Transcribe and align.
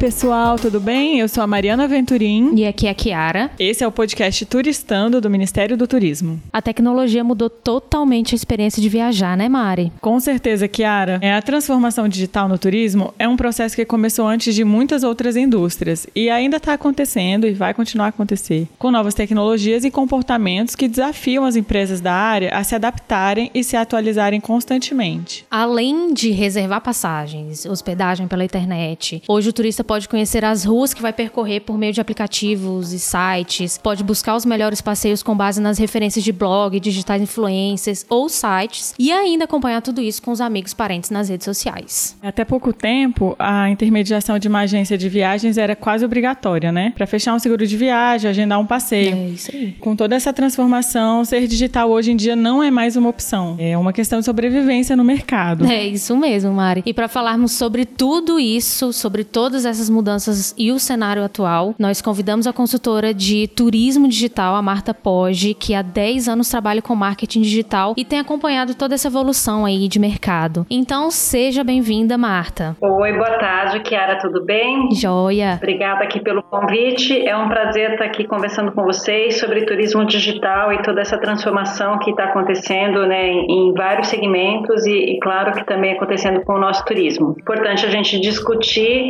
Pessoal, 0.00 0.58
tudo 0.58 0.80
bem? 0.80 1.20
Eu 1.20 1.28
sou 1.28 1.44
a 1.44 1.46
Mariana 1.46 1.86
Venturim. 1.86 2.54
E 2.54 2.66
aqui 2.66 2.86
é 2.86 2.90
a 2.90 2.94
Kiara. 2.94 3.50
Esse 3.58 3.84
é 3.84 3.86
o 3.86 3.92
podcast 3.92 4.46
Turistando 4.46 5.20
do 5.20 5.28
Ministério 5.28 5.76
do 5.76 5.86
Turismo. 5.86 6.40
A 6.50 6.62
tecnologia 6.62 7.22
mudou 7.22 7.50
totalmente 7.50 8.34
a 8.34 8.36
experiência 8.36 8.80
de 8.80 8.88
viajar, 8.88 9.36
né, 9.36 9.46
Mari? 9.46 9.92
Com 10.00 10.18
certeza, 10.18 10.66
Kiara. 10.66 11.18
É, 11.20 11.34
a 11.34 11.42
transformação 11.42 12.08
digital 12.08 12.48
no 12.48 12.56
turismo 12.56 13.12
é 13.18 13.28
um 13.28 13.36
processo 13.36 13.76
que 13.76 13.84
começou 13.84 14.26
antes 14.26 14.54
de 14.54 14.64
muitas 14.64 15.04
outras 15.04 15.36
indústrias 15.36 16.06
e 16.16 16.30
ainda 16.30 16.56
está 16.56 16.72
acontecendo 16.72 17.46
e 17.46 17.52
vai 17.52 17.74
continuar 17.74 18.06
a 18.06 18.08
acontecer, 18.08 18.66
com 18.78 18.90
novas 18.90 19.12
tecnologias 19.12 19.84
e 19.84 19.90
comportamentos 19.90 20.74
que 20.74 20.88
desafiam 20.88 21.44
as 21.44 21.56
empresas 21.56 22.00
da 22.00 22.14
área 22.14 22.56
a 22.56 22.64
se 22.64 22.74
adaptarem 22.74 23.50
e 23.54 23.62
se 23.62 23.76
atualizarem 23.76 24.40
constantemente. 24.40 25.44
Além 25.50 26.14
de 26.14 26.30
reservar 26.30 26.80
passagens, 26.80 27.66
hospedagem 27.66 28.26
pela 28.26 28.46
internet, 28.46 29.22
hoje 29.28 29.50
o 29.50 29.52
turista 29.52 29.89
pode 29.90 30.08
conhecer 30.08 30.44
as 30.44 30.64
ruas 30.64 30.94
que 30.94 31.02
vai 31.02 31.12
percorrer 31.12 31.60
por 31.60 31.76
meio 31.76 31.92
de 31.92 32.00
aplicativos 32.00 32.92
e 32.92 32.98
sites, 32.98 33.76
pode 33.76 34.04
buscar 34.04 34.36
os 34.36 34.44
melhores 34.44 34.80
passeios 34.80 35.22
com 35.22 35.36
base 35.36 35.60
nas 35.60 35.78
referências 35.78 36.24
de 36.24 36.30
blog, 36.30 36.78
digitais 36.78 37.20
influencers 37.20 38.06
ou 38.08 38.28
sites 38.28 38.94
e 38.96 39.10
ainda 39.10 39.46
acompanhar 39.46 39.82
tudo 39.82 40.00
isso 40.00 40.22
com 40.22 40.30
os 40.30 40.40
amigos 40.40 40.72
parentes 40.72 41.10
nas 41.10 41.28
redes 41.28 41.44
sociais. 41.44 42.16
Até 42.22 42.44
pouco 42.44 42.72
tempo, 42.72 43.34
a 43.36 43.68
intermediação 43.68 44.38
de 44.38 44.46
uma 44.46 44.60
agência 44.60 44.96
de 44.96 45.08
viagens 45.08 45.58
era 45.58 45.74
quase 45.74 46.04
obrigatória, 46.04 46.70
né? 46.70 46.92
Para 46.96 47.06
fechar 47.06 47.34
um 47.34 47.40
seguro 47.40 47.66
de 47.66 47.76
viagem, 47.76 48.30
agendar 48.30 48.60
um 48.60 48.66
passeio. 48.66 49.16
É 49.16 49.28
isso 49.30 49.50
aí. 49.52 49.72
Com 49.80 49.96
toda 49.96 50.14
essa 50.14 50.32
transformação, 50.32 51.24
ser 51.24 51.48
digital 51.48 51.90
hoje 51.90 52.12
em 52.12 52.16
dia 52.16 52.36
não 52.36 52.62
é 52.62 52.70
mais 52.70 52.94
uma 52.94 53.08
opção. 53.08 53.56
É 53.58 53.76
uma 53.76 53.92
questão 53.92 54.20
de 54.20 54.24
sobrevivência 54.24 54.94
no 54.94 55.02
mercado. 55.02 55.66
É 55.66 55.84
isso 55.84 56.16
mesmo, 56.16 56.52
Mari. 56.52 56.84
E 56.86 56.94
para 56.94 57.08
falarmos 57.08 57.50
sobre 57.50 57.84
tudo 57.84 58.38
isso, 58.38 58.92
sobre 58.92 59.24
todas 59.24 59.50
todas 59.50 59.66
essas 59.80 59.88
mudanças 59.88 60.54
e 60.58 60.70
o 60.70 60.78
cenário 60.78 61.24
atual, 61.24 61.74
nós 61.78 62.02
convidamos 62.02 62.46
a 62.46 62.52
consultora 62.52 63.14
de 63.14 63.48
turismo 63.48 64.06
digital, 64.06 64.54
a 64.54 64.60
Marta 64.60 64.92
Poggi, 64.92 65.54
que 65.54 65.74
há 65.74 65.80
10 65.80 66.28
anos 66.28 66.50
trabalha 66.50 66.82
com 66.82 66.94
marketing 66.94 67.40
digital 67.40 67.94
e 67.96 68.04
tem 68.04 68.18
acompanhado 68.18 68.74
toda 68.74 68.94
essa 68.94 69.08
evolução 69.08 69.64
aí 69.64 69.88
de 69.88 69.98
mercado. 69.98 70.66
Então, 70.68 71.10
seja 71.10 71.64
bem-vinda, 71.64 72.18
Marta. 72.18 72.76
Oi, 72.80 73.12
boa 73.14 73.38
tarde, 73.38 73.80
Kiara, 73.80 74.18
tudo 74.18 74.44
bem? 74.44 74.90
Joia. 74.92 75.54
Obrigada 75.56 76.04
aqui 76.04 76.20
pelo 76.20 76.42
convite. 76.42 77.26
É 77.26 77.34
um 77.34 77.48
prazer 77.48 77.92
estar 77.92 78.04
aqui 78.04 78.26
conversando 78.26 78.72
com 78.72 78.82
vocês 78.82 79.40
sobre 79.40 79.64
turismo 79.64 80.04
digital 80.04 80.72
e 80.74 80.82
toda 80.82 81.00
essa 81.00 81.16
transformação 81.16 81.98
que 81.98 82.10
está 82.10 82.24
acontecendo 82.24 83.06
né, 83.06 83.30
em 83.30 83.72
vários 83.72 84.08
segmentos 84.08 84.84
e, 84.84 85.14
e, 85.14 85.20
claro, 85.20 85.52
que 85.52 85.64
também 85.64 85.92
acontecendo 85.92 86.42
com 86.42 86.54
o 86.54 86.58
nosso 86.58 86.84
turismo. 86.84 87.34
Importante 87.38 87.86
a 87.86 87.88
gente 87.88 88.20
discutir 88.20 89.08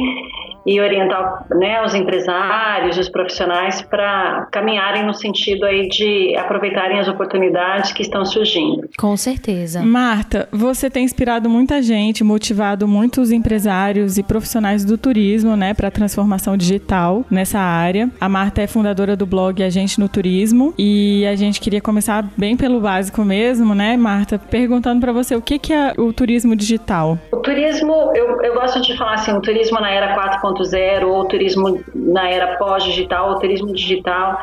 e 0.66 0.80
orientar 0.80 1.46
né, 1.50 1.82
os 1.84 1.94
empresários, 1.94 2.98
os 2.98 3.08
profissionais 3.08 3.82
para 3.82 4.46
caminharem 4.50 5.04
no 5.04 5.14
sentido 5.14 5.64
aí 5.64 5.88
de 5.88 6.36
aproveitarem 6.36 6.98
as 6.98 7.08
oportunidades 7.08 7.92
que 7.92 8.02
estão 8.02 8.24
surgindo. 8.24 8.88
Com 8.98 9.16
certeza. 9.16 9.82
Marta, 9.82 10.48
você 10.52 10.90
tem 10.90 11.04
inspirado 11.04 11.48
muita 11.48 11.82
gente, 11.82 12.22
motivado 12.22 12.86
muitos 12.86 13.30
empresários 13.30 14.18
e 14.18 14.22
profissionais 14.22 14.84
do 14.84 14.98
turismo, 14.98 15.56
né, 15.56 15.74
para 15.74 15.88
a 15.88 15.90
transformação 15.90 16.56
digital 16.56 17.24
nessa 17.30 17.58
área. 17.58 18.10
A 18.20 18.28
Marta 18.28 18.62
é 18.62 18.66
fundadora 18.66 19.16
do 19.16 19.26
blog 19.26 19.62
Agente 19.62 19.98
no 19.98 20.08
Turismo 20.08 20.74
e 20.78 21.26
a 21.26 21.34
gente 21.34 21.60
queria 21.60 21.80
começar 21.80 22.24
bem 22.36 22.56
pelo 22.56 22.80
básico 22.80 23.24
mesmo, 23.24 23.74
né, 23.74 23.96
Marta, 23.96 24.38
perguntando 24.38 25.00
para 25.00 25.12
você 25.12 25.34
o 25.34 25.42
que, 25.42 25.58
que 25.58 25.72
é 25.72 25.92
o 25.96 26.12
turismo 26.12 26.54
digital. 26.54 27.18
O 27.32 27.38
turismo, 27.38 27.92
eu, 28.14 28.42
eu 28.42 28.54
gosto 28.54 28.80
de 28.80 28.96
falar 28.96 29.14
assim, 29.14 29.32
o 29.32 29.40
turismo 29.40 29.80
na 29.80 29.90
era 29.90 30.14
4 30.14 30.40
4.0 30.54 31.06
ou 31.06 31.24
turismo 31.26 31.82
na 31.94 32.28
era 32.28 32.56
pós-digital 32.56 33.30
ou 33.30 33.38
turismo 33.38 33.72
digital. 33.72 34.38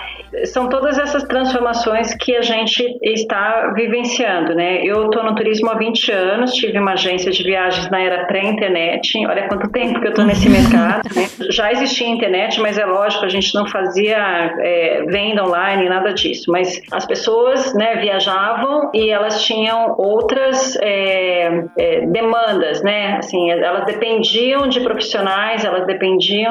São 0.46 0.70
todas 0.70 0.98
essas 0.98 1.24
transformações 1.24 2.14
que 2.16 2.36
a 2.36 2.42
gente 2.42 2.84
está 3.02 3.74
vivenciando, 3.76 4.54
né? 4.54 4.84
Eu 4.84 5.06
estou 5.06 5.24
no 5.24 5.36
turismo 5.36 5.70
há 5.70 5.76
20 5.76 6.12
anos, 6.12 6.54
tive 6.54 6.80
uma 6.80 6.94
agência 6.94 7.32
de 7.32 7.44
viagens 7.44 7.90
na 7.90 8.02
era 8.02 8.26
pré-internet. 8.26 9.18
Olha 9.26 9.48
quanto 9.48 9.72
tempo 9.72 10.00
que 10.00 10.08
eu 10.08 10.12
estou 10.12 10.26
nesse 10.26 10.50
mercado. 10.50 11.08
Né? 11.16 11.28
Já 11.50 11.72
existia 11.72 12.08
internet, 12.08 12.60
mas 12.60 12.78
é 12.78 12.86
lógico, 12.86 13.26
a 13.26 13.30
gente 13.30 13.54
não 13.56 13.68
fazia 13.68 14.18
é, 14.60 15.04
venda 15.08 15.44
online, 15.44 15.90
nada 15.90 16.14
disso. 16.14 16.52
Mas 16.52 16.82
as 16.92 17.06
pessoas 17.06 17.74
né, 17.74 17.96
viajavam 17.96 18.92
e 18.94 19.10
elas 19.10 19.44
tinham 19.44 19.96
outras 19.98 20.78
é, 20.82 21.64
é, 21.78 22.06
demandas, 22.08 22.82
né? 22.84 23.18
Assim, 23.18 23.50
elas 23.50 23.86
dependiam 23.86 24.68
de 24.68 24.82
profissionais, 24.82 25.64
elas 25.64 25.86
dependiam 25.86 25.97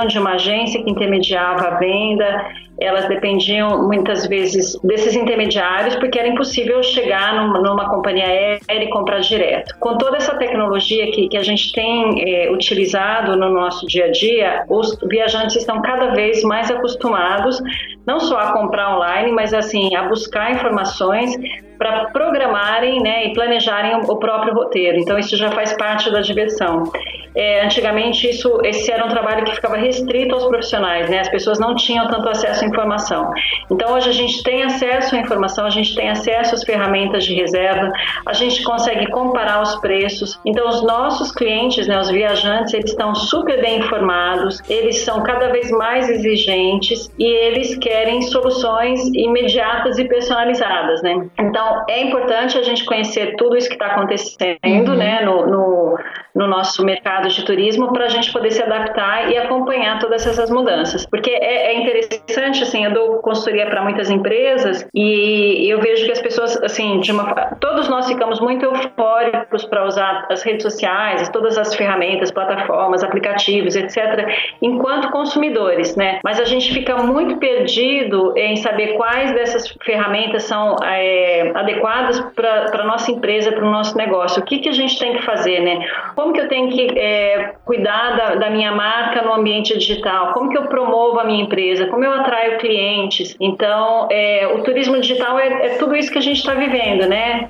de 0.06 0.18
uma 0.18 0.34
agência 0.34 0.82
que 0.82 0.90
intermediava 0.90 1.68
a 1.68 1.78
venda, 1.78 2.46
elas 2.78 3.08
dependiam 3.08 3.86
muitas 3.86 4.26
vezes 4.26 4.78
desses 4.82 5.14
intermediários 5.14 5.96
porque 5.96 6.18
era 6.18 6.28
impossível 6.28 6.82
chegar 6.82 7.34
numa, 7.34 7.60
numa 7.60 7.88
companhia 7.88 8.26
aérea 8.26 8.84
e 8.84 8.90
comprar 8.90 9.20
direto. 9.20 9.74
Com 9.80 9.96
toda 9.96 10.18
essa 10.18 10.34
tecnologia 10.36 11.10
que, 11.10 11.28
que 11.28 11.36
a 11.36 11.42
gente 11.42 11.72
tem 11.72 12.22
é, 12.22 12.50
utilizado 12.50 13.36
no 13.36 13.48
nosso 13.48 13.86
dia 13.86 14.06
a 14.06 14.10
dia, 14.10 14.64
os 14.68 14.98
viajantes 15.08 15.56
estão 15.56 15.80
cada 15.80 16.08
vez 16.08 16.42
mais 16.42 16.70
acostumados 16.70 17.60
não 18.06 18.20
só 18.20 18.38
a 18.38 18.52
comprar 18.52 18.96
online, 18.96 19.32
mas 19.32 19.52
assim 19.54 19.94
a 19.96 20.04
buscar 20.04 20.52
informações 20.52 21.34
para 21.78 22.06
programarem 22.06 23.00
né, 23.00 23.26
e 23.26 23.32
planejarem 23.32 24.00
o 24.08 24.16
próprio 24.16 24.54
roteiro. 24.54 24.98
Então 24.98 25.18
isso 25.18 25.36
já 25.36 25.50
faz 25.50 25.76
parte 25.76 26.10
da 26.10 26.20
diversão. 26.20 26.90
É, 27.36 27.62
antigamente 27.62 28.26
isso, 28.30 28.60
esse 28.64 28.90
era 28.90 29.04
um 29.04 29.08
trabalho 29.08 29.44
que 29.44 29.54
ficava 29.54 29.76
restrito 29.76 30.34
aos 30.34 30.46
profissionais, 30.46 31.10
né? 31.10 31.20
As 31.20 31.28
pessoas 31.28 31.58
não 31.58 31.74
tinham 31.74 32.06
tanto 32.08 32.26
acesso 32.30 32.64
à 32.64 32.66
informação. 32.66 33.30
Então 33.70 33.92
hoje 33.92 34.08
a 34.08 34.12
gente 34.12 34.42
tem 34.42 34.62
acesso 34.62 35.14
à 35.14 35.18
informação, 35.18 35.66
a 35.66 35.70
gente 35.70 35.94
tem 35.94 36.08
acesso 36.08 36.54
às 36.54 36.64
ferramentas 36.64 37.26
de 37.26 37.34
reserva, 37.34 37.92
a 38.24 38.32
gente 38.32 38.62
consegue 38.62 39.10
comparar 39.10 39.60
os 39.60 39.76
preços. 39.76 40.40
Então 40.46 40.66
os 40.66 40.82
nossos 40.82 41.30
clientes, 41.30 41.86
né, 41.86 42.00
os 42.00 42.10
viajantes, 42.10 42.72
eles 42.72 42.90
estão 42.90 43.14
super 43.14 43.60
bem 43.60 43.80
informados, 43.80 44.62
eles 44.66 45.00
são 45.04 45.22
cada 45.22 45.48
vez 45.48 45.70
mais 45.70 46.08
exigentes 46.08 47.12
e 47.18 47.26
eles 47.26 47.76
querem 47.76 48.22
soluções 48.22 48.98
imediatas 49.14 49.98
e 49.98 50.04
personalizadas, 50.04 51.02
né? 51.02 51.26
Então 51.38 51.65
é 51.88 52.02
importante 52.02 52.58
a 52.58 52.62
gente 52.62 52.84
conhecer 52.84 53.36
tudo 53.36 53.56
isso 53.56 53.68
que 53.68 53.74
está 53.74 53.86
acontecendo, 53.86 54.90
uhum. 54.90 54.96
né, 54.96 55.20
no, 55.24 55.46
no 55.46 55.98
no 56.36 56.46
nosso 56.46 56.84
mercado 56.84 57.28
de 57.28 57.42
turismo 57.46 57.94
para 57.94 58.04
a 58.04 58.08
gente 58.08 58.30
poder 58.30 58.50
se 58.50 58.62
adaptar 58.62 59.30
e 59.32 59.38
acompanhar 59.38 59.98
todas 59.98 60.26
essas 60.26 60.50
mudanças. 60.50 61.06
Porque 61.06 61.30
é, 61.30 61.72
é 61.72 61.80
interessante, 61.80 62.62
assim, 62.62 62.84
eu 62.84 62.92
dou 62.92 63.18
consultoria 63.20 63.66
para 63.66 63.82
muitas 63.82 64.10
empresas 64.10 64.86
e 64.94 65.66
eu 65.72 65.80
vejo 65.80 66.04
que 66.04 66.12
as 66.12 66.20
pessoas, 66.20 66.54
assim, 66.62 67.00
de 67.00 67.10
uma, 67.10 67.32
todos 67.58 67.88
nós 67.88 68.06
ficamos 68.06 68.38
muito 68.38 68.66
eufóricos 68.66 69.64
para 69.64 69.86
usar 69.86 70.26
as 70.30 70.42
redes 70.42 70.62
sociais, 70.62 71.26
todas 71.30 71.56
as 71.56 71.74
ferramentas, 71.74 72.30
plataformas, 72.30 73.02
aplicativos, 73.02 73.74
etc., 73.74 74.28
enquanto 74.60 75.10
consumidores, 75.10 75.96
né? 75.96 76.20
Mas 76.22 76.38
a 76.38 76.44
gente 76.44 76.70
fica 76.74 76.98
muito 76.98 77.38
perdido 77.38 78.34
em 78.36 78.56
saber 78.56 78.94
quais 78.98 79.32
dessas 79.32 79.74
ferramentas 79.82 80.42
são 80.42 80.76
é, 80.84 81.50
adequadas 81.56 82.20
para 82.34 82.82
a 82.82 82.84
nossa 82.84 83.10
empresa, 83.10 83.52
para 83.52 83.64
o 83.64 83.70
nosso 83.70 83.96
negócio. 83.96 84.42
O 84.42 84.44
que, 84.44 84.58
que 84.58 84.68
a 84.68 84.72
gente 84.72 84.98
tem 84.98 85.14
que 85.14 85.22
fazer, 85.22 85.60
né? 85.60 85.86
como 86.14 86.32
que 86.32 86.40
eu 86.40 86.48
tenho 86.48 86.68
que 86.70 86.98
é, 86.98 87.54
cuidar 87.64 88.16
da, 88.16 88.34
da, 88.36 88.50
minha 88.50 88.72
marca 88.72 89.22
no 89.22 89.34
ambiente 89.34 89.76
digital, 89.76 90.32
como 90.32 90.50
que 90.50 90.56
eu 90.56 90.62
promovo 90.62 91.20
a 91.20 91.24
minha 91.24 91.42
empresa, 91.42 91.86
como 91.86 92.04
eu 92.04 92.12
atraio 92.12 92.58
clientes. 92.58 93.36
Então, 93.40 94.08
é, 94.10 94.46
o 94.54 94.62
turismo 94.62 94.98
digital 95.00 95.38
é, 95.38 95.66
é, 95.66 95.68
tudo 95.78 95.94
isso 95.94 96.10
que 96.10 96.18
a 96.18 96.22
gente 96.22 96.38
está 96.38 96.54
vivendo, 96.54 97.06
né? 97.06 97.48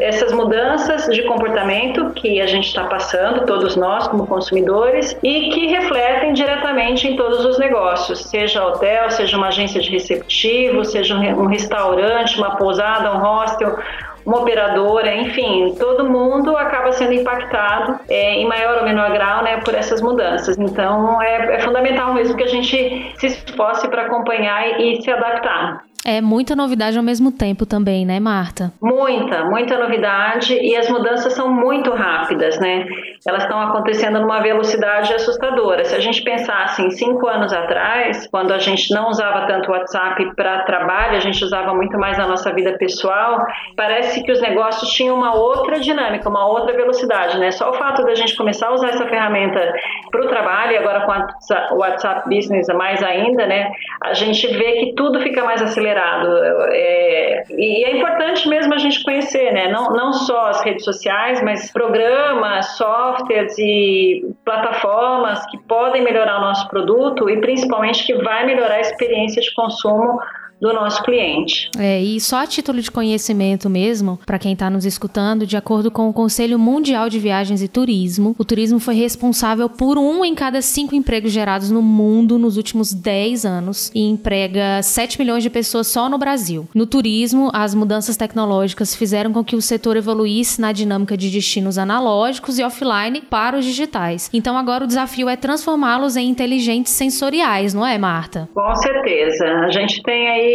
Essas 0.00 0.32
mudanças 0.32 1.06
de 1.06 1.22
comportamento 1.22 2.10
que 2.10 2.40
a 2.40 2.46
gente 2.46 2.68
está 2.68 2.84
passando, 2.84 3.44
todos 3.44 3.76
nós 3.76 4.06
como 4.08 4.26
consumidores, 4.26 5.18
e 5.22 5.50
que 5.50 5.66
refletem 5.66 6.32
diretamente 6.32 7.08
em 7.08 7.16
todos 7.16 7.44
os 7.44 7.58
negócios, 7.58 8.24
seja 8.26 8.64
hotel, 8.64 9.10
seja 9.10 9.36
uma 9.36 9.48
agência 9.48 9.80
de 9.80 9.90
receptivo, 9.90 10.84
seja 10.84 11.16
um 11.16 11.46
restaurante, 11.46 12.38
uma 12.38 12.56
pousada, 12.56 13.12
um 13.12 13.18
hostel, 13.36 13.78
uma 14.24 14.40
operadora, 14.40 15.14
enfim, 15.14 15.74
todo 15.78 16.08
mundo 16.10 16.56
acaba 16.56 16.90
sendo 16.92 17.12
impactado 17.12 18.00
é, 18.08 18.34
em 18.34 18.46
maior 18.46 18.78
ou 18.78 18.84
menor 18.84 19.12
grau 19.12 19.44
né, 19.44 19.58
por 19.58 19.74
essas 19.74 20.02
mudanças. 20.02 20.58
Então, 20.58 21.22
é, 21.22 21.56
é 21.56 21.60
fundamental 21.60 22.12
mesmo 22.12 22.36
que 22.36 22.42
a 22.42 22.48
gente 22.48 23.14
se 23.18 23.26
esforce 23.26 23.88
para 23.88 24.06
acompanhar 24.06 24.80
e, 24.80 24.98
e 24.98 25.02
se 25.02 25.10
adaptar. 25.10 25.84
É 26.04 26.20
muita 26.20 26.54
novidade 26.54 26.96
ao 26.96 27.02
mesmo 27.02 27.32
tempo 27.32 27.66
também, 27.66 28.06
né, 28.06 28.20
Marta? 28.20 28.72
Muita, 28.80 29.44
muita 29.44 29.76
novidade 29.76 30.54
e 30.54 30.76
as 30.76 30.88
mudanças 30.88 31.32
são 31.32 31.52
muito 31.52 31.90
rápidas, 31.92 32.60
né? 32.60 32.86
Elas 33.26 33.42
estão 33.42 33.60
acontecendo 33.60 34.20
numa 34.20 34.40
velocidade 34.40 35.12
assustadora. 35.12 35.84
Se 35.84 35.94
a 35.94 36.00
gente 36.00 36.22
pensasse 36.22 36.82
em 36.82 36.90
cinco 36.90 37.26
anos 37.26 37.52
atrás, 37.52 38.26
quando 38.28 38.52
a 38.52 38.58
gente 38.58 38.92
não 38.94 39.08
usava 39.08 39.46
tanto 39.46 39.70
o 39.70 39.72
WhatsApp 39.72 40.34
para 40.36 40.62
trabalho, 40.62 41.16
a 41.16 41.20
gente 41.20 41.42
usava 41.44 41.74
muito 41.74 41.98
mais 41.98 42.16
na 42.18 42.26
nossa 42.26 42.52
vida 42.52 42.76
pessoal, 42.78 43.44
parece 43.76 44.22
que 44.22 44.30
os 44.30 44.40
negócios 44.40 44.90
tinham 44.92 45.16
uma 45.16 45.34
outra 45.34 45.80
dinâmica, 45.80 46.28
uma 46.28 46.46
outra 46.46 46.74
velocidade, 46.74 47.38
né? 47.38 47.50
Só 47.50 47.70
o 47.70 47.74
fato 47.74 48.04
da 48.04 48.14
gente 48.14 48.36
começar 48.36 48.68
a 48.68 48.74
usar 48.74 48.88
essa 48.88 49.06
ferramenta 49.06 49.72
para 50.10 50.24
o 50.24 50.28
trabalho 50.28 50.72
e 50.72 50.76
agora 50.76 51.00
com 51.00 51.74
o 51.74 51.78
WhatsApp 51.78 52.28
Business 52.28 52.68
mais 52.68 53.02
ainda, 53.02 53.46
né? 53.46 53.70
A 54.04 54.14
gente 54.14 54.46
vê 54.46 54.72
que 54.72 54.94
tudo 54.94 55.20
fica 55.20 55.44
mais 55.44 55.62
acelerado. 55.62 56.28
É, 56.72 57.44
e 57.50 57.84
é 57.84 57.96
importante 57.96 58.48
mesmo 58.48 58.74
a 58.74 58.78
gente 58.78 59.02
conhecer, 59.02 59.52
né? 59.52 59.68
Não, 59.68 59.90
não 59.90 60.12
só 60.12 60.46
as 60.48 60.62
redes 60.62 60.84
sociais, 60.84 61.42
mas 61.42 61.72
programas, 61.72 62.76
softwares 63.16 63.58
e 63.58 64.34
plataformas 64.44 65.44
que 65.46 65.58
podem 65.64 66.02
melhorar 66.02 66.38
o 66.38 66.40
nosso 66.40 66.68
produto 66.68 67.28
e 67.30 67.40
principalmente 67.40 68.04
que 68.04 68.14
vai 68.22 68.46
melhorar 68.46 68.74
a 68.74 68.80
experiência 68.80 69.40
de 69.40 69.52
consumo 69.54 70.18
do 70.60 70.72
nosso 70.72 71.02
cliente. 71.02 71.70
É, 71.78 72.00
e 72.00 72.20
só 72.20 72.42
a 72.42 72.46
título 72.46 72.80
de 72.80 72.90
conhecimento 72.90 73.68
mesmo, 73.68 74.18
para 74.24 74.38
quem 74.38 74.52
está 74.52 74.70
nos 74.70 74.84
escutando, 74.84 75.46
de 75.46 75.56
acordo 75.56 75.90
com 75.90 76.08
o 76.08 76.12
Conselho 76.12 76.58
Mundial 76.58 77.08
de 77.08 77.18
Viagens 77.18 77.62
e 77.62 77.68
Turismo, 77.68 78.34
o 78.38 78.44
turismo 78.44 78.78
foi 78.78 78.94
responsável 78.94 79.68
por 79.68 79.98
um 79.98 80.24
em 80.24 80.34
cada 80.34 80.62
cinco 80.62 80.94
empregos 80.94 81.32
gerados 81.32 81.70
no 81.70 81.82
mundo 81.82 82.38
nos 82.38 82.56
últimos 82.56 82.92
10 82.92 83.44
anos 83.44 83.90
e 83.94 84.00
emprega 84.00 84.82
7 84.82 85.18
milhões 85.18 85.42
de 85.42 85.50
pessoas 85.50 85.86
só 85.86 86.08
no 86.08 86.18
Brasil. 86.18 86.66
No 86.74 86.86
turismo, 86.86 87.50
as 87.52 87.74
mudanças 87.74 88.16
tecnológicas 88.16 88.94
fizeram 88.94 89.32
com 89.32 89.44
que 89.44 89.56
o 89.56 89.62
setor 89.62 89.96
evoluísse 89.96 90.60
na 90.60 90.72
dinâmica 90.72 91.16
de 91.16 91.30
destinos 91.30 91.78
analógicos 91.78 92.58
e 92.58 92.64
offline 92.64 93.20
para 93.20 93.58
os 93.58 93.64
digitais. 93.64 94.30
Então 94.32 94.56
agora 94.56 94.84
o 94.84 94.86
desafio 94.86 95.28
é 95.28 95.36
transformá-los 95.36 96.16
em 96.16 96.28
inteligentes 96.28 96.92
sensoriais, 96.92 97.74
não 97.74 97.86
é, 97.86 97.98
Marta? 97.98 98.48
Com 98.54 98.74
certeza. 98.76 99.44
A 99.44 99.70
gente 99.70 100.02
tem 100.02 100.28
aí 100.28 100.45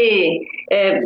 é, 0.72 1.00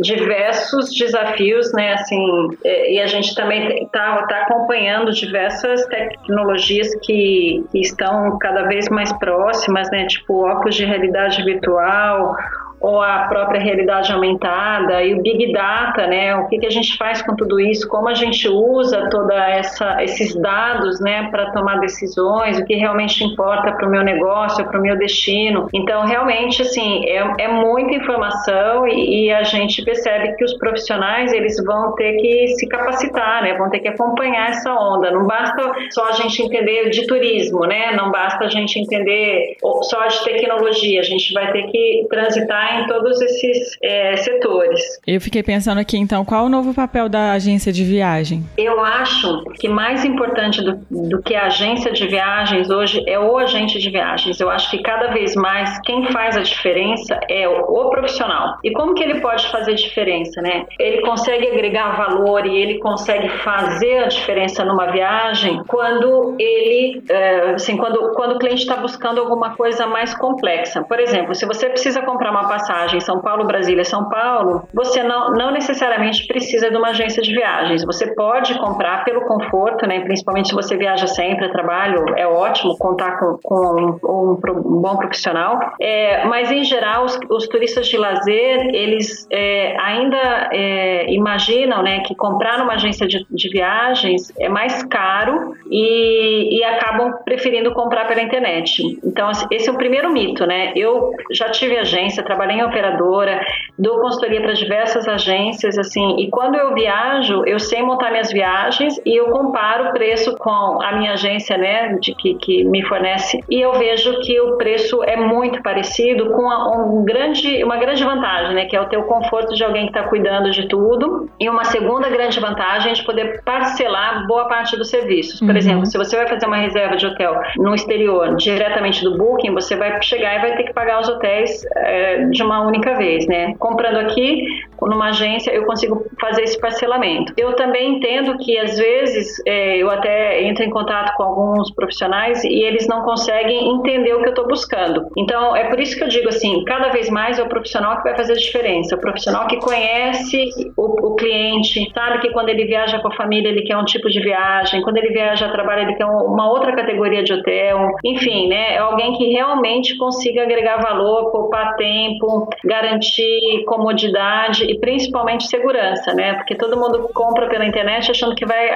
diversos 0.00 0.92
desafios, 0.92 1.72
né? 1.72 1.92
Assim, 1.94 2.48
é, 2.64 2.94
e 2.94 3.00
a 3.00 3.06
gente 3.06 3.34
também 3.34 3.84
está 3.84 4.26
tá 4.26 4.42
acompanhando 4.42 5.12
diversas 5.12 5.86
tecnologias 5.86 6.88
que, 7.02 7.64
que 7.70 7.80
estão 7.80 8.38
cada 8.38 8.64
vez 8.64 8.88
mais 8.88 9.12
próximas, 9.12 9.90
né? 9.90 10.06
Tipo 10.06 10.46
óculos 10.46 10.74
de 10.74 10.84
realidade 10.84 11.42
virtual, 11.44 12.36
ou 12.84 13.00
a 13.00 13.20
própria 13.20 13.58
realidade 13.58 14.12
aumentada 14.12 15.02
e 15.02 15.14
o 15.14 15.22
big 15.22 15.50
data, 15.52 16.06
né? 16.06 16.36
O 16.36 16.46
que, 16.48 16.58
que 16.58 16.66
a 16.66 16.70
gente 16.70 16.98
faz 16.98 17.22
com 17.22 17.34
tudo 17.34 17.58
isso? 17.58 17.88
Como 17.88 18.08
a 18.08 18.14
gente 18.14 18.46
usa 18.46 19.08
toda 19.08 19.34
essa 19.34 20.02
esses 20.02 20.34
dados, 20.34 21.00
né, 21.00 21.28
para 21.30 21.50
tomar 21.52 21.80
decisões? 21.80 22.58
O 22.58 22.64
que 22.66 22.74
realmente 22.74 23.24
importa 23.24 23.72
para 23.72 23.88
o 23.88 23.90
meu 23.90 24.02
negócio, 24.02 24.66
para 24.66 24.78
o 24.78 24.82
meu 24.82 24.98
destino? 24.98 25.66
Então, 25.72 26.04
realmente, 26.04 26.60
assim, 26.60 27.08
é, 27.08 27.44
é 27.44 27.48
muita 27.48 27.94
informação 27.94 28.86
e, 28.86 29.28
e, 29.28 29.32
a 29.32 29.42
gente 29.44 29.82
percebe 29.82 30.36
que 30.36 30.44
os 30.44 30.52
profissionais 30.58 31.32
eles 31.32 31.56
vão 31.64 31.94
ter 31.94 32.16
que 32.18 32.48
se 32.48 32.68
capacitar, 32.68 33.42
né? 33.42 33.54
Vão 33.54 33.70
ter 33.70 33.78
que 33.78 33.88
acompanhar 33.88 34.50
essa 34.50 34.74
onda. 34.74 35.10
Não 35.10 35.26
basta 35.26 35.72
só 35.90 36.10
a 36.10 36.12
gente 36.12 36.42
entender 36.42 36.90
de 36.90 37.06
turismo, 37.06 37.60
né? 37.60 37.92
Não 37.96 38.10
basta 38.10 38.44
a 38.44 38.48
gente 38.48 38.78
entender 38.78 39.56
só 39.82 40.06
de 40.06 40.22
tecnologia. 40.22 41.00
A 41.00 41.04
gente 41.04 41.32
vai 41.32 41.50
ter 41.50 41.62
que 41.68 42.06
transitar 42.10 42.73
em 42.80 42.86
todos 42.86 43.20
esses 43.20 43.76
é, 43.82 44.16
setores. 44.16 45.00
Eu 45.06 45.20
fiquei 45.20 45.42
pensando 45.42 45.78
aqui, 45.78 45.96
então, 45.96 46.24
qual 46.24 46.46
o 46.46 46.48
novo 46.48 46.74
papel 46.74 47.08
da 47.08 47.32
agência 47.32 47.72
de 47.72 47.84
viagem? 47.84 48.44
Eu 48.56 48.80
acho 48.80 49.44
que 49.54 49.68
mais 49.68 50.04
importante 50.04 50.62
do, 50.62 50.78
do 50.90 51.22
que 51.22 51.34
a 51.34 51.46
agência 51.46 51.92
de 51.92 52.06
viagens 52.06 52.70
hoje 52.70 53.02
é 53.06 53.18
o 53.18 53.36
agente 53.38 53.78
de 53.78 53.90
viagens. 53.90 54.40
Eu 54.40 54.50
acho 54.50 54.70
que 54.70 54.82
cada 54.82 55.08
vez 55.08 55.34
mais 55.34 55.80
quem 55.80 56.06
faz 56.12 56.36
a 56.36 56.40
diferença 56.40 57.18
é 57.28 57.48
o, 57.48 57.60
o 57.62 57.90
profissional. 57.90 58.58
E 58.62 58.72
como 58.72 58.94
que 58.94 59.02
ele 59.02 59.20
pode 59.20 59.46
fazer 59.48 59.74
diferença, 59.74 60.40
né? 60.40 60.64
Ele 60.78 61.02
consegue 61.02 61.46
agregar 61.48 61.96
valor 61.96 62.46
e 62.46 62.56
ele 62.56 62.78
consegue 62.78 63.28
fazer 63.28 64.04
a 64.04 64.08
diferença 64.08 64.64
numa 64.64 64.86
viagem 64.86 65.62
quando 65.66 66.36
ele, 66.38 67.02
é, 67.08 67.52
assim, 67.52 67.76
quando, 67.76 68.12
quando 68.14 68.32
o 68.32 68.38
cliente 68.38 68.62
está 68.62 68.76
buscando 68.76 69.20
alguma 69.20 69.54
coisa 69.56 69.86
mais 69.86 70.14
complexa. 70.14 70.82
Por 70.82 70.98
exemplo, 70.98 71.34
se 71.34 71.46
você 71.46 71.68
precisa 71.68 72.02
comprar 72.02 72.30
uma 72.30 72.48
passagem 72.48 72.63
São 73.00 73.20
Paulo, 73.20 73.44
Brasília, 73.46 73.84
São 73.84 74.08
Paulo, 74.08 74.68
você 74.72 75.02
não, 75.02 75.30
não 75.30 75.50
necessariamente 75.50 76.26
precisa 76.26 76.70
de 76.70 76.76
uma 76.76 76.88
agência 76.88 77.22
de 77.22 77.32
viagens. 77.32 77.84
Você 77.84 78.14
pode 78.14 78.58
comprar 78.58 79.04
pelo 79.04 79.22
conforto, 79.22 79.86
né? 79.86 80.00
Principalmente 80.00 80.48
se 80.48 80.54
você 80.54 80.76
viaja 80.76 81.06
sempre 81.06 81.46
a 81.46 81.50
trabalho, 81.50 82.04
é 82.16 82.26
ótimo 82.26 82.76
contar 82.78 83.18
com, 83.18 83.38
com 83.42 83.98
um, 84.02 84.30
um, 84.32 84.80
bom 84.80 84.96
profissional. 84.96 85.74
É, 85.80 86.24
mas 86.24 86.50
em 86.50 86.64
geral, 86.64 87.04
os, 87.04 87.18
os, 87.28 87.48
turistas 87.48 87.88
de 87.88 87.96
lazer, 87.96 88.74
eles 88.74 89.26
é, 89.30 89.76
ainda 89.80 90.50
é, 90.52 91.12
imaginam, 91.12 91.82
né, 91.82 92.00
que 92.00 92.14
comprar 92.14 92.58
numa 92.58 92.74
agência 92.74 93.06
de, 93.06 93.26
de 93.30 93.48
viagens 93.48 94.32
é 94.38 94.48
mais 94.48 94.82
caro 94.84 95.54
e, 95.70 96.58
e 96.58 96.64
acabam 96.64 97.12
preferindo 97.24 97.72
comprar 97.72 98.06
pela 98.06 98.22
internet. 98.22 98.82
Então, 99.04 99.30
esse 99.50 99.68
é 99.68 99.72
o 99.72 99.76
primeiro 99.76 100.10
mito, 100.12 100.46
né? 100.46 100.72
Eu 100.76 101.12
já 101.30 101.50
tive 101.50 101.76
agência, 101.76 102.22
trabalhei 102.22 102.43
trabalhei 102.44 102.58
em 102.58 102.64
operadora, 102.64 103.40
dou 103.78 104.00
consultoria 104.00 104.40
para 104.40 104.52
diversas 104.52 105.08
agências, 105.08 105.78
assim, 105.78 106.16
e 106.18 106.30
quando 106.30 106.54
eu 106.56 106.74
viajo, 106.74 107.42
eu 107.46 107.58
sei 107.58 107.82
montar 107.82 108.10
minhas 108.10 108.30
viagens 108.30 109.00
e 109.04 109.18
eu 109.18 109.30
comparo 109.30 109.88
o 109.88 109.92
preço 109.92 110.36
com 110.36 110.82
a 110.82 110.92
minha 110.96 111.12
agência, 111.12 111.56
né, 111.56 111.96
de 112.00 112.14
que, 112.14 112.34
que 112.34 112.64
me 112.64 112.82
fornece, 112.82 113.40
e 113.50 113.60
eu 113.60 113.72
vejo 113.74 114.20
que 114.20 114.38
o 114.40 114.56
preço 114.56 115.02
é 115.02 115.16
muito 115.16 115.62
parecido 115.62 116.30
com 116.30 116.44
um 116.44 117.04
grande, 117.04 117.64
uma 117.64 117.76
grande 117.76 118.04
vantagem, 118.04 118.54
né, 118.54 118.66
que 118.66 118.76
é 118.76 118.80
o 118.80 118.86
ter 118.86 118.98
o 118.98 119.04
conforto 119.04 119.54
de 119.54 119.64
alguém 119.64 119.86
que 119.86 119.96
está 119.96 120.08
cuidando 120.08 120.50
de 120.50 120.68
tudo, 120.68 121.28
e 121.40 121.48
uma 121.48 121.64
segunda 121.64 122.08
grande 122.08 122.38
vantagem 122.38 122.92
é 122.92 122.94
de 122.94 123.04
poder 123.04 123.42
parcelar 123.44 124.26
boa 124.26 124.46
parte 124.46 124.76
dos 124.76 124.90
serviços. 124.90 125.40
Por 125.40 125.50
uhum. 125.50 125.56
exemplo, 125.56 125.86
se 125.86 125.96
você 125.96 126.16
vai 126.16 126.28
fazer 126.28 126.46
uma 126.46 126.56
reserva 126.56 126.96
de 126.96 127.06
hotel 127.06 127.40
no 127.56 127.74
exterior, 127.74 128.36
diretamente 128.36 129.02
do 129.02 129.16
Booking, 129.16 129.52
você 129.52 129.76
vai 129.76 130.00
chegar 130.02 130.36
e 130.36 130.40
vai 130.40 130.56
ter 130.56 130.64
que 130.64 130.72
pagar 130.72 131.00
os 131.00 131.08
hotéis 131.08 131.64
é, 131.76 132.24
de 132.34 132.42
uma 132.42 132.60
única 132.60 132.94
vez, 132.96 133.26
né? 133.26 133.54
Comprando 133.58 133.96
aqui, 133.98 134.44
numa 134.88 135.08
agência, 135.08 135.50
eu 135.50 135.64
consigo 135.64 136.06
fazer 136.20 136.42
esse 136.42 136.58
parcelamento. 136.60 137.32
Eu 137.36 137.54
também 137.54 137.96
entendo 137.96 138.36
que, 138.38 138.58
às 138.58 138.76
vezes, 138.78 139.42
é, 139.46 139.76
eu 139.78 139.90
até 139.90 140.42
entro 140.42 140.64
em 140.64 140.70
contato 140.70 141.14
com 141.16 141.22
alguns 141.22 141.72
profissionais 141.72 142.44
e 142.44 142.62
eles 142.62 142.86
não 142.86 143.02
conseguem 143.02 143.70
entender 143.74 144.14
o 144.14 144.20
que 144.20 144.26
eu 144.26 144.30
estou 144.30 144.46
buscando. 144.46 145.06
Então, 145.16 145.54
é 145.54 145.64
por 145.64 145.80
isso 145.80 145.96
que 145.96 146.04
eu 146.04 146.08
digo 146.08 146.28
assim, 146.28 146.64
cada 146.64 146.88
vez 146.88 147.08
mais 147.10 147.38
é 147.38 147.42
o 147.42 147.48
profissional 147.48 147.96
que 147.96 148.04
vai 148.04 148.16
fazer 148.16 148.32
a 148.32 148.36
diferença. 148.36 148.96
O 148.96 149.00
profissional 149.00 149.46
que 149.46 149.56
conhece 149.58 150.50
o, 150.76 151.08
o 151.08 151.14
cliente, 151.16 151.90
sabe 151.94 152.20
que 152.20 152.30
quando 152.30 152.48
ele 152.48 152.64
viaja 152.64 152.98
com 153.00 153.08
a 153.08 153.16
família, 153.16 153.48
ele 153.48 153.62
quer 153.62 153.76
um 153.76 153.84
tipo 153.84 154.08
de 154.08 154.20
viagem, 154.20 154.82
quando 154.82 154.96
ele 154.96 155.08
viaja 155.08 155.46
a 155.46 155.52
trabalho, 155.52 155.82
ele 155.82 155.94
quer 155.94 156.06
uma 156.06 156.50
outra 156.50 156.74
categoria 156.74 157.22
de 157.22 157.32
hotel. 157.32 157.90
Enfim, 158.04 158.48
né? 158.48 158.74
É 158.74 158.78
alguém 158.78 159.12
que 159.14 159.30
realmente 159.30 159.96
consiga 159.96 160.42
agregar 160.42 160.78
valor, 160.78 161.30
poupar 161.30 161.76
tempo, 161.76 162.48
garantir 162.64 163.64
comodidade 163.66 164.73
e 164.74 164.78
principalmente 164.78 165.46
segurança, 165.46 166.12
né? 166.14 166.34
Porque 166.34 166.54
todo 166.54 166.76
mundo 166.76 167.08
compra 167.14 167.48
pela 167.48 167.64
internet 167.64 168.10
achando 168.10 168.34
que 168.34 168.44
vai, 168.44 168.68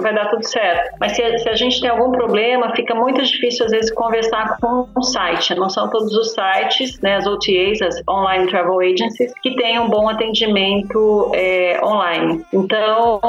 vai 0.00 0.14
dar 0.14 0.28
tudo 0.28 0.46
certo. 0.46 0.94
Mas 1.00 1.12
se 1.12 1.22
a, 1.22 1.38
se 1.38 1.48
a 1.48 1.54
gente 1.54 1.80
tem 1.80 1.88
algum 1.88 2.12
problema, 2.12 2.74
fica 2.74 2.94
muito 2.94 3.22
difícil 3.22 3.64
às 3.64 3.72
vezes 3.72 3.90
conversar 3.92 4.58
com 4.60 4.86
um 4.96 5.02
site. 5.02 5.54
Não 5.54 5.70
são 5.70 5.88
todos 5.88 6.12
os 6.12 6.32
sites, 6.32 7.00
né? 7.00 7.16
As 7.16 7.26
OTAs, 7.26 7.80
as 7.80 8.02
Online 8.08 8.46
Travel 8.48 8.80
Agencies, 8.80 9.32
que 9.42 9.56
têm 9.56 9.80
um 9.80 9.88
bom 9.88 10.08
atendimento 10.08 11.30
é, 11.34 11.80
online. 11.82 12.44
Então, 12.52 13.20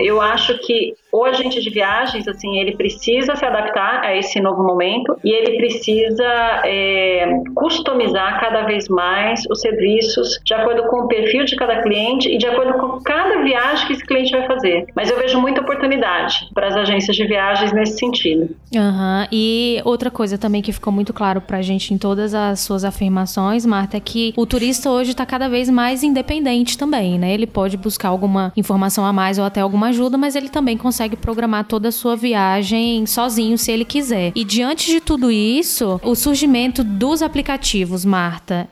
eu 0.00 0.20
acho 0.20 0.58
que 0.58 0.94
o 1.14 1.24
agente 1.24 1.60
de 1.60 1.70
viagens, 1.70 2.26
assim, 2.26 2.58
ele 2.58 2.76
precisa 2.76 3.36
se 3.36 3.44
adaptar 3.44 4.02
a 4.02 4.16
esse 4.16 4.40
novo 4.40 4.64
momento 4.64 5.16
e 5.22 5.30
ele 5.30 5.56
precisa 5.58 6.24
é, 6.64 7.24
customizar 7.54 8.40
cada 8.40 8.62
vez 8.62 8.88
mais 8.88 9.44
os 9.48 9.60
serviços 9.60 10.40
de 10.44 10.52
acordo 10.52 10.82
com 10.88 11.02
o 11.02 11.06
perfil 11.06 11.44
de 11.44 11.54
cada 11.54 11.80
cliente 11.82 12.28
e 12.28 12.36
de 12.36 12.48
acordo 12.48 12.74
com 12.80 13.00
cada 13.00 13.44
viagem 13.44 13.86
que 13.86 13.92
esse 13.92 14.04
cliente 14.04 14.32
vai 14.32 14.44
fazer. 14.44 14.86
Mas 14.92 15.08
eu 15.08 15.16
vejo 15.16 15.40
muita 15.40 15.60
oportunidade 15.60 16.48
para 16.52 16.66
as 16.66 16.74
agências 16.74 17.14
de 17.14 17.24
viagens 17.24 17.72
nesse 17.72 17.96
sentido. 17.96 18.50
Uhum. 18.74 19.26
E 19.30 19.80
outra 19.84 20.10
coisa 20.10 20.36
também 20.36 20.62
que 20.62 20.72
ficou 20.72 20.92
muito 20.92 21.12
claro 21.12 21.40
para 21.40 21.58
a 21.58 21.62
gente 21.62 21.94
em 21.94 21.98
todas 21.98 22.34
as 22.34 22.58
suas 22.58 22.84
afirmações, 22.84 23.64
Marta, 23.64 23.98
é 23.98 24.00
que 24.00 24.34
o 24.36 24.44
turista 24.44 24.90
hoje 24.90 25.12
está 25.12 25.24
cada 25.24 25.48
vez 25.48 25.70
mais 25.70 26.02
independente 26.02 26.76
também, 26.76 27.20
né? 27.20 27.32
Ele 27.32 27.46
pode 27.46 27.76
buscar 27.76 28.08
alguma 28.08 28.52
informação 28.56 29.06
a 29.06 29.12
mais 29.12 29.38
ou 29.38 29.44
até 29.44 29.60
alguma 29.60 29.90
ajuda, 29.90 30.18
mas 30.18 30.34
ele 30.34 30.48
também 30.48 30.76
consegue 30.76 31.03
consegue 31.04 31.16
programar 31.16 31.64
toda 31.64 31.88
a 31.88 31.92
sua 31.92 32.16
viagem 32.16 33.04
sozinho, 33.06 33.58
se 33.58 33.70
ele 33.70 33.84
quiser. 33.84 34.32
E 34.34 34.44
diante 34.44 34.90
de 34.90 35.00
tudo 35.00 35.30
isso, 35.30 36.00
o 36.02 36.14
surgimento 36.14 36.82
dos 36.82 37.22
aplicativos, 37.22 38.04
Marta, 38.04 38.68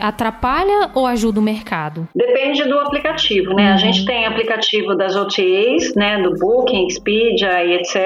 atrapalha 0.00 0.90
ou 0.94 1.06
ajuda 1.06 1.40
o 1.40 1.42
mercado? 1.42 2.08
Depende 2.14 2.64
do 2.64 2.78
aplicativo, 2.78 3.54
né? 3.54 3.72
A 3.72 3.76
gente 3.76 4.04
tem 4.04 4.26
aplicativo 4.26 4.94
das 4.94 5.14
OTAs, 5.14 5.94
né? 5.94 6.22
Do 6.22 6.34
Booking, 6.38 6.86
Expedia 6.86 7.64
e 7.64 7.74
etc. 7.74 7.96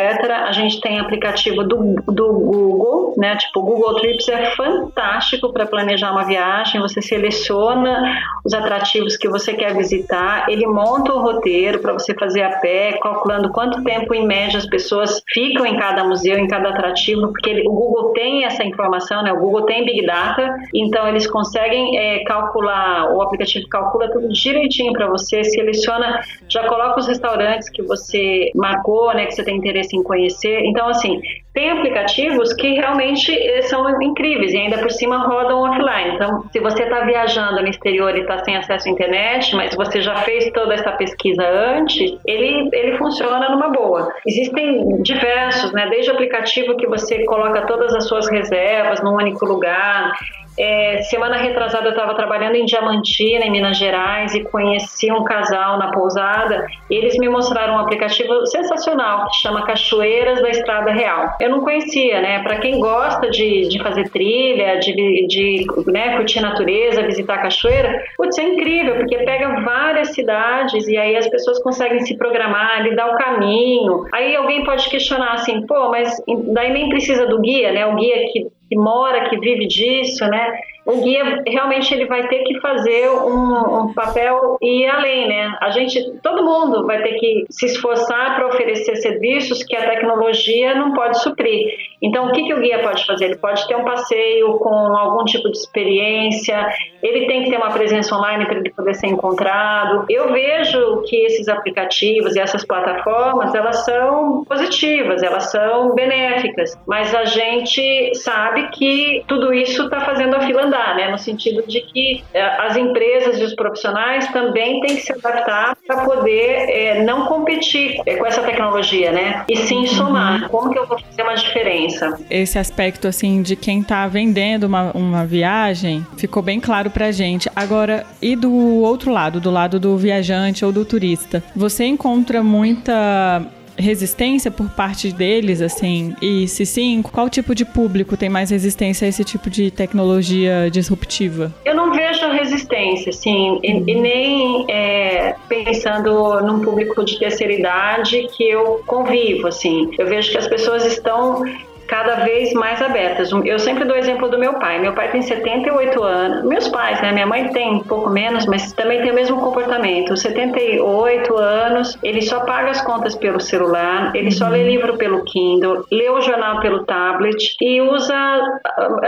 A 0.47 0.53
gente 0.53 0.81
tem 0.81 0.99
aplicativo 0.99 1.63
do, 1.63 1.95
do 2.07 2.33
Google, 2.33 3.15
né? 3.17 3.37
Tipo, 3.37 3.61
o 3.61 3.63
Google 3.63 3.95
Trips 3.97 4.29
é 4.29 4.57
fantástico 4.57 5.53
para 5.53 5.67
planejar 5.67 6.11
uma 6.11 6.25
viagem. 6.25 6.81
Você 6.81 7.01
seleciona 7.01 8.03
os 8.45 8.53
atrativos 8.53 9.17
que 9.17 9.29
você 9.29 9.53
quer 9.53 9.77
visitar, 9.77 10.49
ele 10.49 10.67
monta 10.67 11.13
o 11.13 11.21
roteiro 11.21 11.81
para 11.81 11.93
você 11.93 12.15
fazer 12.15 12.43
a 12.43 12.59
pé, 12.59 12.99
calculando 13.03 13.51
quanto 13.51 13.68
tempo 13.83 14.15
em 14.15 14.27
média 14.27 14.59
as 14.59 14.67
pessoas 14.67 15.23
ficam 15.29 15.65
em 15.67 15.77
cada 15.77 16.05
museu, 16.05 16.39
em 16.39 16.49
cada 16.49 16.71
atrativo, 16.71 17.29
porque 17.29 17.51
ele, 17.51 17.63
o 17.67 17.73
Google 17.73 18.13
tem 18.13 18.45
essa 18.45 18.65
informação, 18.65 19.23
né? 19.23 19.33
O 19.33 19.41
Google 19.41 19.63
tem 19.63 19.85
Big 19.85 20.05
Data, 20.07 20.55
então 20.75 21.07
eles 21.09 21.27
conseguem 21.27 21.97
é, 21.99 22.25
calcular, 22.25 23.15
o 23.15 23.23
aplicativo 23.23 23.69
calcula 23.69 24.11
tudo 24.11 24.29
direitinho 24.33 24.93
para 24.93 25.07
você, 25.07 25.45
seleciona, 25.45 26.21
já 26.49 26.67
coloca 26.69 27.01
os 27.01 27.07
restaurantes 27.07 27.69
que 27.69 27.83
você 27.83 28.51
marcou, 28.55 29.15
né? 29.15 29.27
Que 29.27 29.35
você 29.35 29.45
tem 29.45 29.57
interesse 29.57 29.97
em 29.97 30.03
conhecer. 30.03 30.61
Então, 30.65 30.89
assim, 30.89 31.21
tem 31.55 31.71
aplicativos 31.71 32.53
que 32.55 32.75
realmente 32.75 33.33
eh, 33.33 33.63
são 33.63 34.01
incríveis 34.03 34.53
e 34.53 34.59
ainda 34.59 34.79
por 34.79 34.91
cima 34.91 35.27
rodam 35.27 35.63
offline. 35.63 36.15
Então, 36.15 36.45
se 36.53 36.61
você 36.61 36.85
está 36.85 37.01
viajando 37.01 37.61
no 37.61 37.69
exterior 37.69 38.17
e 38.17 38.21
está 38.21 38.45
sem 38.45 38.57
acesso 38.57 38.89
à 38.89 38.91
internet, 38.91 39.57
mas 39.57 39.75
você 39.75 40.01
já 40.01 40.15
fez 40.17 40.51
toda 40.53 40.75
essa 40.75 40.93
pesquisa 40.93 41.43
antes, 41.43 42.19
ele, 42.27 42.69
ele 42.73 42.97
funciona 42.97 43.49
numa 43.49 43.71
boa. 43.71 44.13
Existem 44.27 45.03
diversos, 45.03 45.73
né? 45.73 45.89
Desde 45.89 46.11
o 46.11 46.15
aplicativo 46.15 46.77
que 46.77 46.87
você 46.87 47.25
coloca 47.25 47.67
todas 47.67 47.95
as 47.95 48.07
suas 48.07 48.29
reservas 48.31 49.03
num 49.03 49.15
único 49.15 49.45
lugar, 49.45 50.13
é, 50.59 51.03
semana 51.03 51.37
retrasada 51.37 51.87
eu 51.87 51.93
estava 51.93 52.15
trabalhando 52.15 52.57
em 52.57 52.65
Diamantina, 52.65 53.45
em 53.45 53.51
Minas 53.51 53.79
Gerais, 53.79 54.35
e 54.35 54.43
conheci 54.45 55.13
um 55.13 55.23
casal 55.23 55.79
na 55.79 55.91
pousada. 55.91 56.67
eles 56.91 57.17
me 57.19 57.29
mostraram 57.29 57.75
um 57.75 57.79
aplicativo 57.79 58.45
sensacional 58.47 59.29
que 59.29 59.37
chama 59.37 59.65
Cachoeiras 59.65 60.41
da 60.43 60.49
Estrada 60.49 60.91
Real. 60.93 61.37
Eu 61.41 61.51
não 61.51 61.61
conhecia, 61.61 62.21
né? 62.21 62.43
Para 62.43 62.59
quem 62.59 62.81
gosta 62.81 63.31
de, 63.31 63.69
de 63.69 63.79
fazer 63.83 64.09
trilha, 64.11 64.79
de, 64.79 65.27
de 65.27 65.67
né, 65.87 66.17
curtir 66.17 66.41
natureza, 66.41 67.03
visitar 67.03 67.39
cachoeira, 67.39 68.03
putz, 68.17 68.37
é 68.39 68.43
incrível, 68.43 68.97
porque 68.97 69.19
pega 69.19 69.61
várias 69.61 70.09
cidades 70.15 70.89
e 70.89 70.97
aí 70.97 71.17
as 71.17 71.29
pessoas 71.29 71.63
conseguem 71.63 72.01
se 72.01 72.17
programar, 72.17 72.83
lhe 72.83 72.97
dar 72.97 73.11
o 73.13 73.17
caminho. 73.17 74.05
Aí 74.13 74.35
alguém 74.35 74.65
pode 74.65 74.89
questionar 74.89 75.35
assim, 75.35 75.65
pô, 75.67 75.91
mas 75.91 76.21
daí 76.53 76.73
nem 76.73 76.89
precisa 76.89 77.27
do 77.27 77.41
guia, 77.41 77.73
né? 77.73 77.87
O 77.87 77.95
guia 77.95 78.17
que 78.33 78.58
que 78.69 78.77
mora, 78.77 79.29
que 79.29 79.39
vive 79.39 79.67
disso, 79.67 80.27
né? 80.27 80.61
O 80.89 81.03
guia 81.03 81.43
realmente 81.47 81.93
ele 81.93 82.07
vai 82.07 82.27
ter 82.29 82.45
que 82.45 82.59
fazer 82.61 83.11
um, 83.11 83.81
um, 83.81 83.93
papel 83.93 84.57
e 84.63 84.87
além, 84.87 85.29
né? 85.29 85.55
A 85.61 85.69
gente, 85.69 86.03
todo 86.23 86.43
mundo 86.43 86.87
vai 86.87 87.03
ter 87.03 87.13
que 87.17 87.45
se 87.51 87.67
esforçar 87.67 88.37
para 88.37 88.47
oferecer 88.49 88.97
serviços 88.97 89.63
que 89.63 89.77
a 89.77 89.87
tecnologia 89.87 90.75
não 90.75 90.95
pode 90.95 91.21
suprir. 91.23 91.77
Então, 92.01 92.29
o 92.29 92.33
que, 92.33 92.43
que 92.43 92.55
o 92.55 92.61
guia 92.61 92.79
pode 92.79 93.05
fazer? 93.05 93.27
Ele 93.27 93.37
pode 93.37 93.69
ter 93.69 93.77
um 93.77 93.85
passeio 93.85 94.55
com 94.61 94.75
algum 94.97 95.27
tipo 95.27 95.51
de 95.51 95.59
experiência, 95.59 96.67
ele 97.03 97.27
tem 97.27 97.45
que 97.45 97.51
ter 97.51 97.59
uma 97.59 97.71
presença 97.71 98.17
online 98.17 98.47
para 98.47 98.59
ele 98.59 98.71
poder 98.71 98.95
ser 98.95 99.09
encontrado. 99.09 100.07
Eu 100.09 100.33
vejo 100.33 101.03
que 101.03 101.17
esses 101.17 101.49
aplicativos 101.49 102.35
e 102.35 102.41
essas 102.41 102.65
plataformas, 102.65 103.55
elas 103.55 103.85
são 103.85 104.43
positivas, 104.45 105.23
elas 105.23 105.51
são 105.51 105.95
benéficas, 105.95 106.79
mas 106.87 107.15
a 107.15 107.27
gente 107.27 108.15
sabe 108.15 108.69
que 108.71 109.23
tudo 109.29 109.53
isso 109.53 109.85
está 109.85 110.01
fazendo 110.01 110.35
a 110.35 110.41
fila 110.41 110.63
andar 110.63 110.78
né? 110.97 111.11
No 111.11 111.19
sentido 111.19 111.65
de 111.67 111.81
que 111.81 112.25
é, 112.33 112.43
as 112.67 112.77
empresas 112.77 113.39
e 113.39 113.45
os 113.45 113.55
profissionais 113.55 114.27
também 114.29 114.81
têm 114.81 114.97
que 114.97 115.03
se 115.03 115.13
adaptar 115.13 115.77
para 115.87 116.05
poder 116.05 116.69
é, 116.71 117.03
não 117.03 117.27
competir 117.27 118.01
é, 118.07 118.17
com 118.17 118.27
essa 118.27 118.43
tecnologia, 118.43 119.13
né? 119.13 119.45
E 119.49 119.57
sim 119.57 119.87
somar. 119.87 120.43
Uhum. 120.43 120.49
Como 120.49 120.73
que 120.73 120.79
eu 120.79 120.87
vou 120.87 120.99
fazer 120.99 121.23
uma 121.23 121.35
diferença? 121.35 122.19
Esse 122.31 122.59
aspecto, 122.59 123.09
assim, 123.09 123.43
de 123.43 123.57
quem 123.57 123.81
está 123.81 124.07
vendendo 124.07 124.65
uma, 124.65 124.93
uma 124.93 125.25
viagem, 125.25 126.07
ficou 126.17 126.43
bem 126.43 126.61
claro 126.61 126.91
pra 126.91 127.11
gente. 127.11 127.51
Agora, 127.55 128.07
e 128.21 128.37
do 128.37 128.53
outro 128.83 129.13
lado, 129.13 129.41
do 129.41 129.51
lado 129.51 129.79
do 129.81 129.97
viajante 129.97 130.65
ou 130.65 130.73
do 130.73 130.85
turista? 130.85 131.43
Você 131.55 131.85
encontra 131.85 132.43
muita 132.43 133.43
resistência 133.79 134.51
por 134.51 134.69
parte 134.71 135.13
deles, 135.13 135.61
assim? 135.61 136.15
E 136.21 136.47
se 136.49 136.67
sim, 136.67 137.01
qual 137.03 137.29
tipo 137.29 137.55
de 137.55 137.65
público 137.65 138.17
tem 138.17 138.29
mais 138.29 138.51
resistência 138.51 139.07
a 139.07 139.09
esse 139.09 139.25
tipo 139.25 139.49
de 139.49 139.71
tecnologia 139.71 140.69
disruptiva? 140.71 141.53
Eu 141.65 141.75
não 141.75 141.93
vejo 141.93 142.31
resistência, 142.31 143.11
assim, 143.11 143.59
e, 143.63 143.71
e 143.71 143.95
nem 143.95 144.65
é, 144.69 145.35
pensando 145.49 146.41
num 146.41 146.61
público 146.61 147.05
de 147.05 147.19
terceira 147.19 147.53
idade 147.53 148.29
que 148.37 148.49
eu 148.49 148.83
convivo, 148.87 149.47
assim. 149.47 149.91
Eu 149.99 150.07
vejo 150.07 150.31
que 150.31 150.39
as 150.39 150.49
pessoas 150.49 150.85
estão 150.85 151.43
cada 151.89 152.17
vez 152.17 152.53
mais 152.53 152.81
abertas. 152.81 153.31
Eu 153.45 153.59
sempre 153.59 153.85
dou 153.85 153.97
exemplo 153.97 154.29
do 154.29 154.39
meu 154.39 154.55
pai. 154.55 154.79
Meu 154.79 154.93
pai 154.93 155.11
tem 155.11 155.23
78 155.23 156.03
anos. 156.03 156.45
Meus 156.45 156.69
pais, 156.69 157.01
né? 157.01 157.11
Minha 157.13 157.27
mãe 157.27 157.49
tem 157.49 157.77
um 157.77 157.83
pouco 157.83 158.11
menos, 158.11 158.47
mas 158.47 158.73
também 158.75 159.01
tem 159.01 159.11
o 159.11 159.15
mesmo 159.15 159.41
comportamento. 159.41 160.17
78 160.17 161.37
anos, 161.37 161.99
ele 162.03 162.21
só 162.23 162.41
paga 162.41 162.71
as 162.71 162.83
contas 162.83 163.15
pelo 163.17 163.41
celular, 163.41 164.15
ele 164.15 164.31
só 164.31 164.49
lê 164.49 164.63
livro 164.63 164.99
pelo 164.99 165.25
Kindle, 165.25 165.85
lê 165.91 166.11
o 166.11 166.21
jornal 166.21 166.61
pelo 166.61 166.85
tablet 166.85 167.57
e 167.61 167.81
usa, 167.81 168.61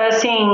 assim, 0.09 0.49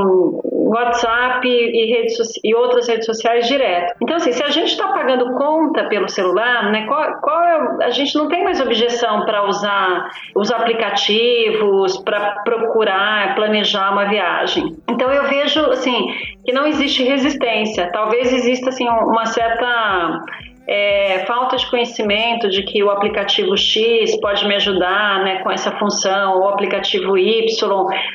WhatsApp 0.68 1.46
e, 1.46 1.92
redes, 1.92 2.18
e 2.42 2.54
outras 2.54 2.88
redes 2.88 3.06
sociais 3.06 3.46
direto. 3.46 3.94
Então, 4.02 4.16
assim, 4.16 4.32
se 4.32 4.42
a 4.42 4.50
gente 4.50 4.70
está 4.70 4.88
pagando 4.88 5.32
conta 5.34 5.84
pelo 5.84 6.08
celular, 6.08 6.70
né? 6.70 6.86
Qual, 6.86 7.20
qual 7.20 7.44
é, 7.44 7.84
a 7.84 7.90
gente 7.90 8.16
não 8.16 8.28
tem 8.28 8.42
mais 8.42 8.60
objeção 8.60 9.24
para 9.24 9.46
usar 9.46 10.10
os 10.34 10.50
aplicativos, 10.50 11.98
para 11.98 12.42
procurar, 12.44 13.34
planejar 13.34 13.92
uma 13.92 14.06
viagem. 14.06 14.76
Então 14.88 15.12
eu 15.12 15.24
vejo 15.24 15.60
assim 15.70 16.08
que 16.44 16.52
não 16.52 16.66
existe 16.66 17.02
resistência. 17.02 17.90
Talvez 17.92 18.32
exista 18.32 18.70
assim 18.70 18.88
uma 18.88 19.26
certa 19.26 20.24
é, 20.68 21.24
falta 21.26 21.56
de 21.56 21.68
conhecimento 21.70 22.48
de 22.48 22.62
que 22.62 22.82
o 22.82 22.90
aplicativo 22.90 23.56
X 23.56 24.18
pode 24.20 24.46
me 24.46 24.54
ajudar 24.56 25.22
né, 25.22 25.36
com 25.42 25.50
essa 25.50 25.70
função, 25.72 26.40
o 26.40 26.48
aplicativo 26.48 27.16
Y 27.16 27.46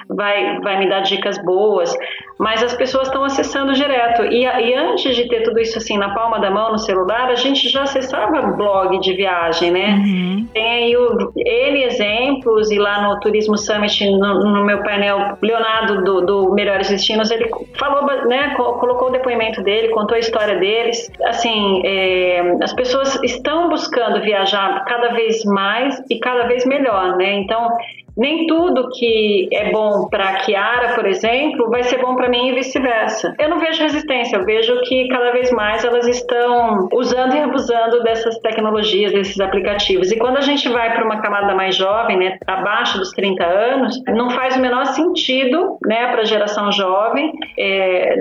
vai, 0.09 0.59
vai 0.59 0.79
me 0.79 0.89
dar 0.89 1.01
dicas 1.01 1.37
boas, 1.43 1.95
mas 2.37 2.61
as 2.63 2.73
pessoas 2.73 3.07
estão 3.07 3.23
acessando 3.23 3.73
direto. 3.73 4.23
E, 4.25 4.43
e 4.43 4.73
antes 4.73 5.15
de 5.15 5.27
ter 5.29 5.43
tudo 5.43 5.59
isso 5.59 5.77
assim 5.77 5.97
na 5.97 6.13
palma 6.13 6.39
da 6.39 6.51
mão 6.51 6.71
no 6.71 6.77
celular, 6.77 7.29
a 7.29 7.35
gente 7.35 7.69
já 7.69 7.83
acessava 7.83 8.41
blog 8.41 8.99
de 8.99 9.13
viagem, 9.13 9.71
né? 9.71 9.93
Uhum. 9.95 10.47
Tem 10.53 10.65
aí 10.65 10.97
o, 10.97 11.31
N 11.35 11.83
exemplos, 11.83 12.71
e 12.71 12.77
lá 12.77 13.01
no 13.07 13.19
Turismo 13.19 13.57
Summit, 13.57 14.09
no, 14.09 14.39
no 14.39 14.65
meu 14.65 14.83
painel, 14.83 15.37
Leonardo 15.41 16.03
do, 16.03 16.21
do 16.21 16.53
Melhores 16.53 16.89
Destinos, 16.89 17.31
ele 17.31 17.49
falou, 17.77 18.05
né, 18.27 18.55
colocou 18.55 19.09
o 19.09 19.11
depoimento 19.11 19.61
dele, 19.63 19.89
contou 19.89 20.15
a 20.15 20.19
história 20.19 20.57
deles. 20.57 21.09
Assim, 21.25 21.81
é, 21.85 22.40
as 22.61 22.73
pessoas 22.73 23.19
estão 23.23 23.69
buscando 23.69 24.21
viajar 24.21 24.83
cada 24.85 25.09
vez 25.13 25.43
mais 25.45 26.01
e 26.09 26.19
cada 26.19 26.47
vez 26.47 26.65
melhor, 26.65 27.17
né? 27.17 27.33
Então, 27.33 27.69
nem 28.17 28.45
tudo 28.47 28.89
que 28.89 29.47
é 29.51 29.71
bom 29.71 30.07
para 30.09 30.29
a 30.29 30.35
Kiara, 30.37 30.95
por 30.95 31.05
exemplo, 31.05 31.69
vai 31.69 31.83
ser 31.83 31.99
bom 31.99 32.15
para 32.15 32.29
mim 32.29 32.49
e 32.49 32.55
vice-versa. 32.55 33.33
Eu 33.39 33.49
não 33.49 33.59
vejo 33.59 33.81
resistência, 33.81 34.37
eu 34.37 34.45
vejo 34.45 34.81
que 34.81 35.07
cada 35.07 35.31
vez 35.31 35.51
mais 35.51 35.83
elas 35.83 36.07
estão 36.07 36.89
usando 36.93 37.35
e 37.35 37.39
abusando 37.39 38.01
dessas 38.03 38.37
tecnologias, 38.39 39.11
desses 39.11 39.39
aplicativos. 39.39 40.11
E 40.11 40.17
quando 40.17 40.37
a 40.37 40.41
gente 40.41 40.67
vai 40.69 40.93
para 40.93 41.05
uma 41.05 41.21
camada 41.21 41.55
mais 41.55 41.75
jovem, 41.75 42.17
né, 42.17 42.37
abaixo 42.45 42.97
dos 42.97 43.11
30 43.11 43.43
anos, 43.45 44.01
não 44.07 44.29
faz 44.29 44.55
o 44.55 44.59
menor 44.59 44.85
sentido, 44.87 45.77
né, 45.85 46.07
para 46.11 46.21
a 46.21 46.25
geração 46.25 46.71
jovem, 46.71 47.31
é, 47.57 48.15